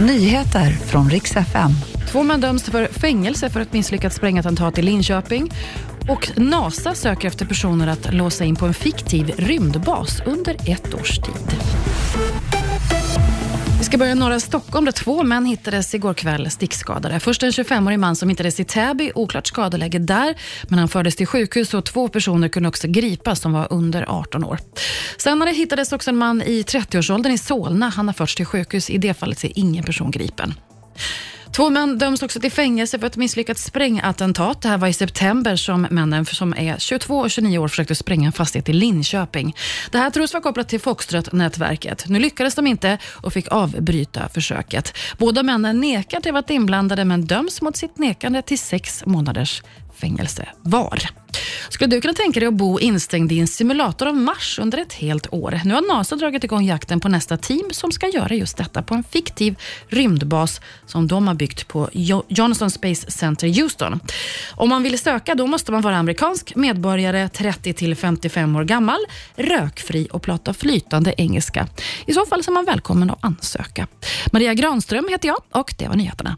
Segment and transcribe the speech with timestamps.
[0.00, 1.70] Nyheter från riks FM.
[2.08, 5.50] Två män döms för fängelse för ett misslyckat sprängattentat i Linköping.
[6.08, 11.18] Och NASA söker efter personer att låsa in på en fiktiv rymdbas under ett års
[11.18, 11.58] tid.
[13.78, 17.20] Vi ska börja i norra Stockholm där två män hittades igår kväll stickskadade.
[17.20, 20.34] Först en 25-årig man som hittades i Täby, oklart skadeläge där,
[20.68, 24.44] men han fördes till sjukhus och två personer kunde också gripas som var under 18
[24.44, 24.58] år.
[25.18, 27.88] Senare hittades också en man i 30-årsåldern i Solna.
[27.88, 28.90] Han har förts till sjukhus.
[28.90, 30.54] I det fallet är ingen person gripen.
[31.58, 34.62] Två män döms också till fängelse för ett misslyckat sprängattentat.
[34.62, 38.26] Det här var i september som männen som är 22 och 29 år försökte spränga
[38.26, 39.56] en fastighet i Linköping.
[39.90, 42.08] Det här tros vara kopplat till Foxtrot-nätverket.
[42.08, 44.96] Nu lyckades de inte och fick avbryta försöket.
[45.18, 49.62] Båda männen nekar till att varit inblandade men döms mot sitt nekande till sex månaders
[49.94, 51.02] fängelse var.
[51.68, 54.92] Skulle du kunna tänka dig att bo instängd i en simulator av Mars under ett
[54.92, 55.60] helt år?
[55.64, 58.94] Nu har NASA dragit igång jakten på nästa team som ska göra just detta på
[58.94, 59.58] en fiktiv
[59.88, 61.88] rymdbas som de har byggt på
[62.28, 64.00] Johnson Space Center Houston.
[64.54, 68.98] Om man vill söka då måste man vara amerikansk medborgare, 30 till 55 år gammal,
[69.36, 71.66] rökfri och prata flytande engelska.
[72.06, 73.86] I så fall så är man välkommen att ansöka.
[74.32, 76.36] Maria Granström heter jag och det var nyheterna.